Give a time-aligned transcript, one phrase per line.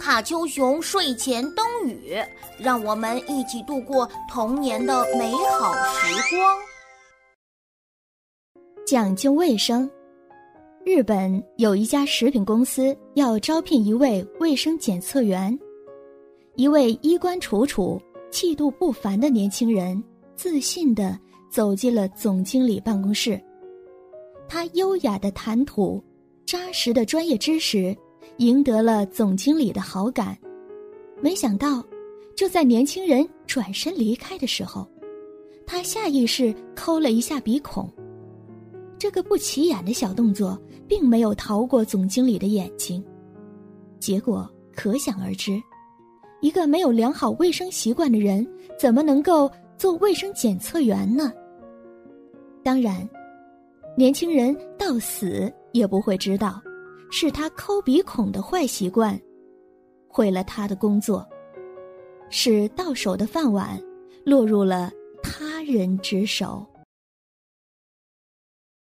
[0.00, 2.16] 卡丘熊睡前灯语，
[2.58, 6.58] 让我们一起度过童年的美好时光。
[8.86, 9.88] 讲究卫生，
[10.86, 15.56] 日本有一家食品公司要招聘一位卫生检测员。
[16.56, 20.02] 一位衣冠楚楚、气度不凡的年轻人，
[20.34, 21.16] 自信地
[21.50, 23.38] 走进了总经理办公室。
[24.48, 26.02] 他优雅的谈吐，
[26.46, 27.94] 扎实的专业知识，
[28.38, 30.36] 赢得了总经理的好感。
[31.20, 31.84] 没想到，
[32.34, 34.88] 就在年轻人转身离开的时候，
[35.66, 37.88] 他下意识抠了一下鼻孔。
[38.98, 43.04] 这个不起眼的小动作，并没有逃过总经理的眼睛，
[43.98, 45.60] 结果可想而知。
[46.40, 48.46] 一个没有良好卫生习惯的人，
[48.78, 51.32] 怎么能够做卫生检测员呢？
[52.62, 53.08] 当然。
[53.96, 56.62] 年轻人到死也不会知道，
[57.10, 59.20] 是他抠鼻孔的坏习惯，
[60.08, 61.26] 毁了他的工作，
[62.28, 63.82] 使到手的饭碗
[64.24, 64.90] 落入了
[65.22, 66.64] 他人之手。